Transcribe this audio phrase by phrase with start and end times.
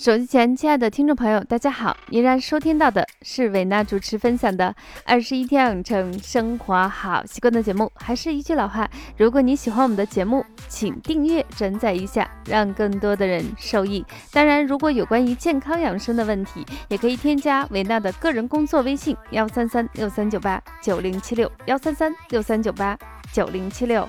[0.00, 1.94] 手机前，亲爱的听众朋友，大家好！
[2.08, 4.74] 依然收听到的是伟娜主持分享的
[5.04, 7.92] 《二十一天养成生活好习惯》的节目。
[7.96, 14.02] 还是一句老话，如果你喜欢我们的节目，请订阅、转载一下，让更多的人受益。
[14.32, 22.96] 当然，如果有关于健康养生的问题，也可以添加伟娜的个人工作微信：幺三三六三九八九零七六，幺三三六三九八
[23.34, 24.08] 九零七六。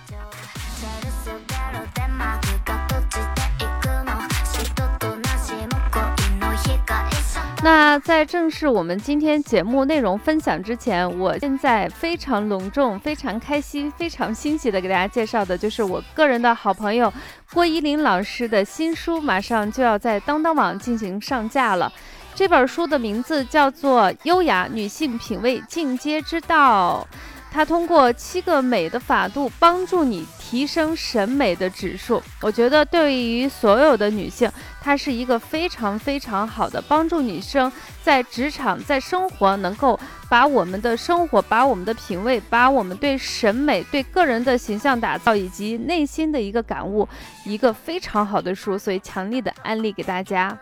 [7.63, 17.13] 那在正式我们今天节目内容分享之前，我现在非常隆重、非常开心、非常欣喜的给大家介绍的，就是我个人的好朋友
[17.53, 21.91] 郭依林老师的新书，马上就要在当当网进行上架了。
[22.33, 27.07] 这本书的名字叫做《优雅女性品味进阶之道》。
[27.53, 32.23] 它通过七个美的法度帮助你提升审美的指数。
[32.39, 34.49] 我觉得对于所有的女性，
[34.81, 37.69] 它是一个非常非常好的帮助女生
[38.01, 47.07] 在职场、在生活能够把我们的生活、把我们的品味、把我们对审美、对个人的形象打造以及内心的一个感悟，
[47.43, 50.57] 一个非常好的书，所以强力的安利给大家。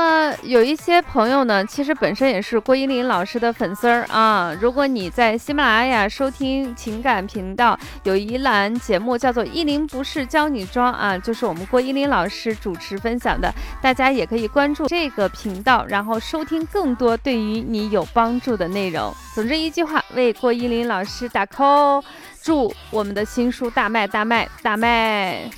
[0.00, 4.56] 么有一些朋友呢，其实本身也是郭依林老师的粉丝儿啊。
[4.58, 19.12] 如果你在喜马拉雅收听情感频道，有一栏节目叫做《依林不是教你装》啊，就是我们郭依林老师主持分享的，大家也可以关注这个频道，然后收听更多对于你有帮助的内容。
[19.34, 22.02] 总之一句话，为郭依林老师打 call，
[22.42, 25.50] 祝我们的新书大卖大卖大卖！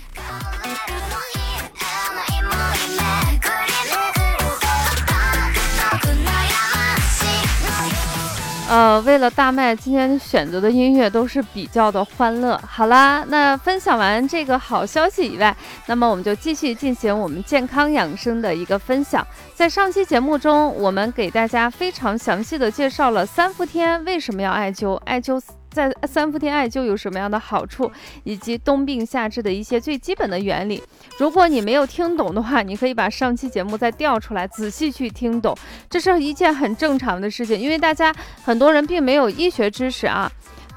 [8.72, 12.58] 呃，为了大麦，今天选择的音乐都是比较的欢乐。
[12.66, 19.26] 好啦，那分享完这个好消息以外，那么我们就继续进行我们健康养生的一个分享。
[19.54, 25.38] 在上期节目中，我们给大家非常详细的介绍了三伏天为什么要艾灸，艾灸。
[25.72, 27.90] 在三伏天艾灸有什么样的好处，
[28.24, 30.82] 以及冬病夏治的一些最基本的原理。
[31.18, 35.56] 如果你没有听懂的话，你可以把上期节目再调出来，仔细去听懂。
[35.88, 40.30] 这是一件很正常的事情，因为大家很多人并没有医学知识啊。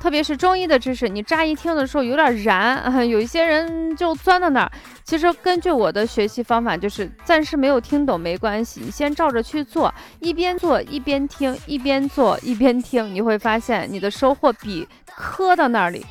[0.05, 4.71] 特别是中医的知识，你乍一听的时候有点燃， 有一些人就钻到那儿。
[5.03, 16.05] 其实根据我的学习方法，就是暂时没有听懂没关系，你先照着去做，一边做一边听，一边做一边听，你会发现你的收获比磕到那里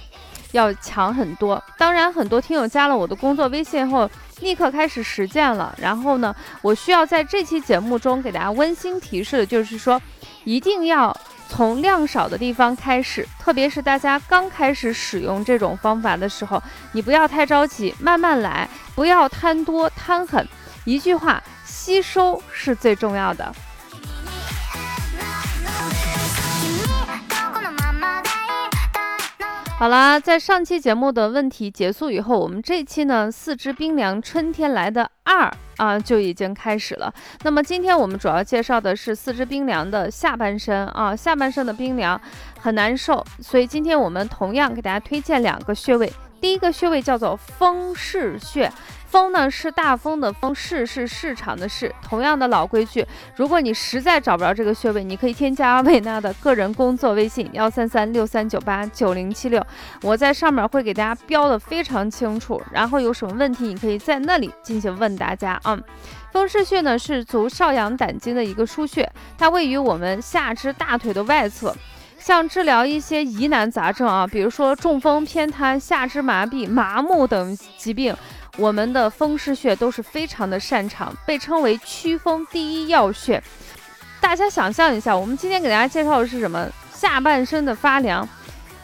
[0.51, 1.63] 要强很多。
[1.79, 4.11] 当然，很多听友加了我的工作微信后，
[4.41, 5.73] 立刻开始实践了。
[5.81, 10.03] 然后呢，我需要在这期节目中给大家温馨提示的就是说，
[10.43, 11.17] 一定要。
[11.57, 16.61] 从量少的地方开始，特别是大家刚开始使用这种方法的时候，
[16.91, 20.45] 你不要太着急，慢慢来，不要贪多贪狠。
[20.85, 23.55] 一句话，吸收是最重要的。
[29.85, 37.13] 好啦，在上期节目的问题结束以后，我们这期呢，四肢冰凉，春天来的二啊就已经开始了。
[37.43, 42.19] 那么今天我们主要介绍的是四肢冰凉的下半身啊，下半身的冰凉
[42.59, 46.11] 很难受，所以今天我们同样给大家推荐两个穴位，
[46.45, 48.71] 第一个穴位叫做风市穴。
[49.07, 51.91] 风呢是大风的风，市是市场的市。
[52.03, 59.67] 同样的老规矩，如果你实在找不着这个穴位，你可以添加维娜的个人工作微信幺三三六三九八九零七六，
[60.03, 62.61] 我在上面会给大家标的非常清楚。
[62.71, 65.81] 然后有什么问题，你可以在那里进行问大家啊。
[66.31, 71.75] 风市穴呢是足少阳胆经的一个腧穴，它位于我们下肢大腿的外侧，
[72.25, 78.17] 像治疗一些疑难杂症啊，比如说中风、偏瘫、下肢麻痹、麻木等疾病。
[78.57, 83.43] 我们的风市穴都是非常的擅长，被称为祛风第一要穴。
[84.23, 86.67] 大家想象一下，我们今天给大家介绍的是什么？
[86.95, 88.27] 下半身的发凉。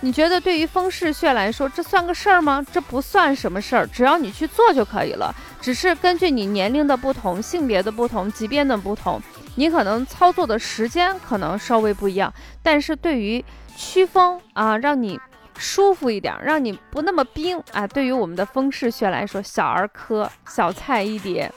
[0.00, 2.62] 你觉得对于风市穴来说，这算个事儿吗？
[2.70, 5.34] 这不算什么事儿，只要你去做就可以了。
[5.62, 9.18] 只是根据你年龄的不同、性别的不同、疾病的不同，
[9.56, 12.32] 你可能操作的时间可能稍微不一样。
[12.62, 13.44] 但是对于
[13.76, 15.18] 驱风啊，让你。
[15.62, 17.86] 舒服一点，让你不那么冰啊！
[17.86, 21.52] 对于我们的风市穴来说，小儿科小菜一碟。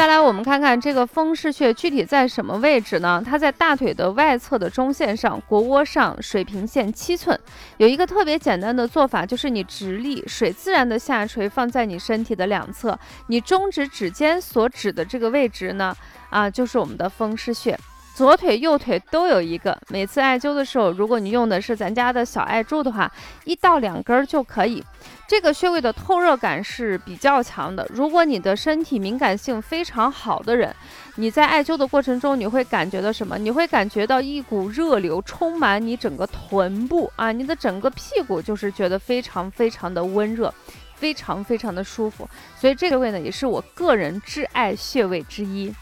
[0.00, 3.22] 再来，我们看看这个风市穴具体在什么位置呢？
[3.22, 7.38] 它在大腿的外侧的中线上，腘窝上水平线七寸。
[7.76, 15.94] 有一个特别简单的做法，就是你直立，水自然的下垂，放在你身体的两侧，你中指指尖所指的这个位置呢，
[16.30, 17.78] 啊，就是我们的风市穴。
[18.20, 19.74] 左腿、右腿都有一个。
[19.88, 23.10] 每次艾灸的时候，如果你用的是咱家的小艾柱的话，
[23.46, 24.84] 一到两根儿就可以。
[25.26, 27.88] 这个穴位的透热感是比较强的。
[27.88, 30.76] 如果你的身体敏感性非常好的人，
[31.14, 33.38] 你在艾灸的过程中，你会感觉到什么？
[33.38, 40.52] 你会感觉到一股热流充满你整个臀部啊，你的整个屁股就是觉得非常非常的温热，
[40.94, 42.28] 非常非常的舒服。
[42.54, 45.74] 所以这个位呢，也是我个人挚爱穴位之一。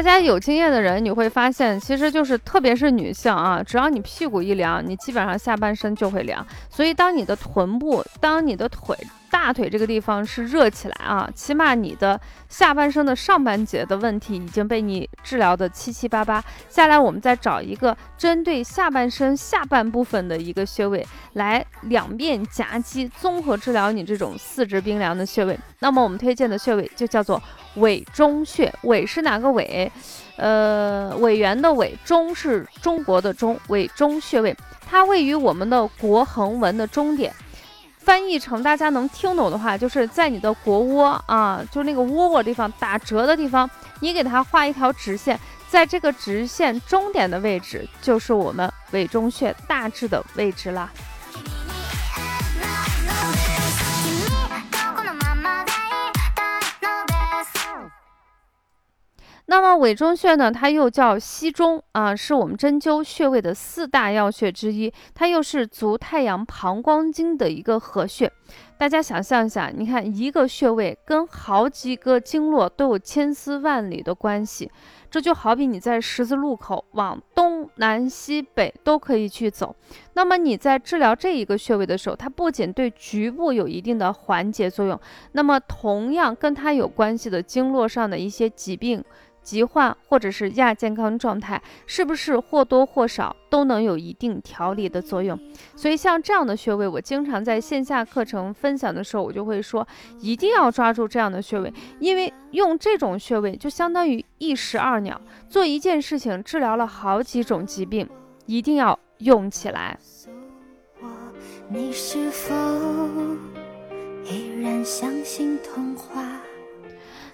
[0.00, 6.44] 大家有经验的人，你会发现，其实就是特别是女性啊，只要你屁股一凉，你基本上下半身就会凉。
[6.70, 8.96] 所以，当你的臀部，当你的腿。
[9.30, 16.42] 大腿这个地方是热起来啊，起码你的下半身的上半截的问题已经被你治疗的七七八八。
[16.68, 25.58] 下来我们再找一个针对下半身下半部分的一个穴位，来两面夹击，综合治疗你这种四肢冰凉的穴位。
[25.78, 27.40] 那么我们推荐的穴位就叫做
[27.76, 29.90] 委中穴，委是哪个委？
[30.36, 34.56] 呃，委员的委，中是中国的中，委中穴位，
[34.88, 37.32] 它位于我们的国横纹的中点。
[38.10, 43.70] 翻译成大家能听懂的话，就是在你的腘窝啊，就是那个窝窝地方打折的地方，
[44.00, 50.90] 你给它画一条直线，在这个直线终点的位置，就是我们委中穴大致的位置啦。
[59.62, 68.32] 那么委中穴呢，它又叫溪中啊，是我们针灸穴位的四大要穴之一，它又是足太阳膀胱经的一个合穴。
[68.78, 74.70] 大家想象一下，你看一个穴位跟好几个经络都有千丝万缕的关系，
[75.10, 79.76] 这就好比你在十字路口往东南西北都可以去走。
[80.14, 84.98] 那么你在治疗这一个穴位的时候，它不仅对局部有一定的缓解作用，
[85.32, 89.04] 那么同样跟它有关系的经络上的一些疾病。
[89.50, 95.36] 疾患或者是亚健康状态，是不是或多或少都能有一定调理的作用？
[95.74, 99.84] 所以像这样的穴位，我经常在线下课程分享的时候，我就会说，
[100.20, 108.08] 一定要抓住这样的穴位，因为用这种穴位就相当于一石二鸟，做一件事情治疗了好几种疾病，
[108.46, 109.98] 一定要用起来。
[111.68, 112.54] 你是否
[114.24, 116.22] 依然相信童话？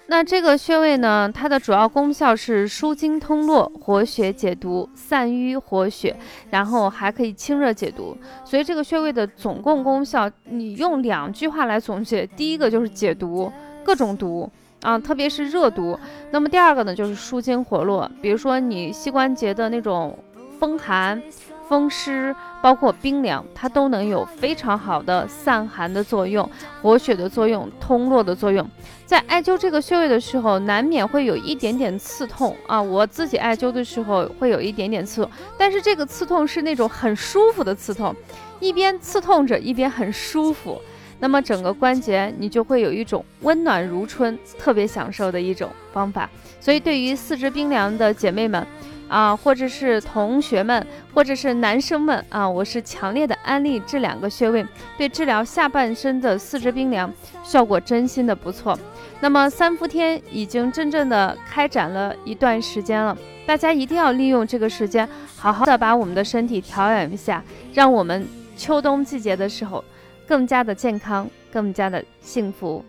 [0.09, 6.15] 那这个穴位呢，它的主要功效是舒筋通络、活血解毒、散瘀活血，
[6.49, 8.17] 然后还可以清热解毒。
[8.45, 13.51] 所以这个穴位的总共功效，你用两句话来总结：第一个就是解毒，
[13.83, 14.49] 各种毒
[14.81, 15.99] 啊，特别是热毒。
[16.31, 20.17] 那么第二个呢，就是舒筋活络，比如说你膝关节的那种
[20.57, 21.21] 风寒。
[21.67, 26.49] 风湿包括冰凉，它都能有非常好的散寒的作用、
[26.81, 28.67] 活血的作用、通络的作用。
[29.05, 32.81] 在艾灸这个穴位的时候，难免会有一点点刺痛啊。
[32.81, 38.15] 我自己艾灸的时候会有一点点刺痛，但是这个刺痛是那种很舒服的刺痛，
[38.59, 40.81] 一边刺痛着一边很舒服。
[41.19, 46.29] 那么整个关节你就会有一种温暖如春、特别享受的一种方法。
[46.59, 48.65] 所以对于四肢冰凉的姐妹们。
[49.07, 54.65] 啊，或者是同学们，或者是男生们啊，我是强烈的安利这两个穴位，
[54.97, 57.11] 对治疗下半身的四肢冰凉
[57.43, 58.77] 效果真心的不错。
[59.19, 69.83] 那么三伏天已经真正的开展了一段时间了，大家一定要利用这个时间，好好的把我们的身体调养一下，让我们秋冬季节的时候
[70.27, 72.83] 更加的健康，更加的幸福。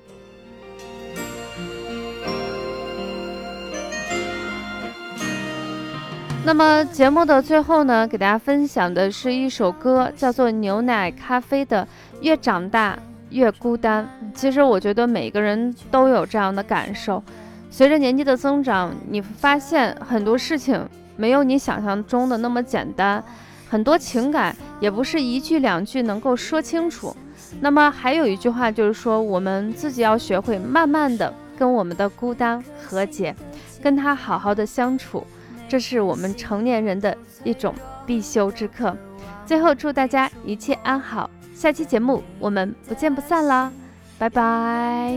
[6.45, 11.87] 那么节目的最后呢，给大家分享的是一首歌，叫做《牛奶咖啡》的
[12.23, 14.09] 《越长大越孤单》。
[14.35, 17.23] 其实我觉得每个人都有这样的感受，
[17.71, 23.23] 随着年纪的增长，你发现很多事情没有你想象中的那么简单，
[23.69, 27.15] 很多情感也不是一句两句能够说清楚。
[27.61, 33.37] 那么还有一句话就是说，我们自己要学会慢慢的跟我们的孤单和解，
[33.83, 35.27] 跟他好好的相处。
[35.69, 37.75] 这是我们成年人的一种
[38.07, 38.97] 必修之课。
[39.45, 41.31] 最后，祝大家一切安好。
[41.55, 43.71] 下期节目我们不见不散啦，
[44.19, 45.13] 拜拜。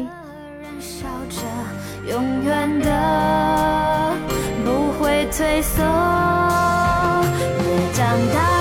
[2.08, 4.15] 永远的
[4.65, 5.88] 不会退缩，越
[7.93, 8.61] 长大